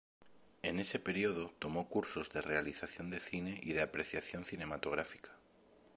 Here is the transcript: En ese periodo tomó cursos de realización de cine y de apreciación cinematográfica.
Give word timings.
En 0.63 0.79
ese 0.79 0.97
periodo 0.97 1.53
tomó 1.59 1.87
cursos 1.87 2.31
de 2.31 2.41
realización 2.41 3.11
de 3.11 3.19
cine 3.19 3.59
y 3.61 3.73
de 3.73 3.83
apreciación 3.83 4.43
cinematográfica. 4.45 5.29